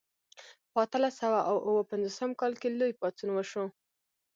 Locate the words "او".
1.49-1.57